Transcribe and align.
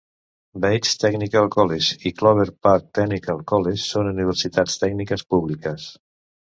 Bates 0.61 0.95
Technical 1.03 1.45
College 1.57 1.99
i 2.11 2.13
Clover 2.23 2.47
Park 2.69 2.89
Technical 3.01 3.45
College 3.53 3.83
són 3.91 4.13
universitats 4.17 4.85
tècniques 4.87 5.29
públiques. 5.35 5.89